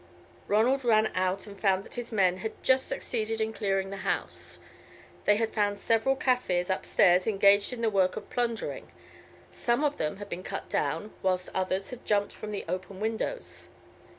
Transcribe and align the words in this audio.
Ronald 0.47 0.83
ran 0.83 1.11
out 1.13 1.45
and 1.45 1.55
found 1.61 1.83
that 1.85 1.93
his 1.93 2.11
men 2.11 2.37
had 2.37 2.53
just 2.63 2.87
succeeded 2.87 3.39
in 3.39 3.53
clearing 3.53 3.91
the 3.91 3.97
house. 3.97 4.57
They 5.25 5.35
had 5.35 5.53
found 5.53 5.77
several 5.77 6.15
Kaffirs 6.15 6.71
upstairs 6.71 7.27
engaged 7.27 7.71
in 7.71 7.81
the 7.81 7.89
work 7.91 8.15
of 8.17 8.27
plundering. 8.31 8.91
Some 9.51 9.83
of 9.83 9.97
them 9.97 10.17
had 10.17 10.27
been 10.27 10.41
cut 10.41 10.67
down, 10.69 11.13
whilst 11.21 11.49
others 11.53 11.91
had 11.91 12.03
jumped 12.03 12.33
from 12.33 12.49
the 12.49 12.65
open 12.67 12.99
windows. 12.99 13.67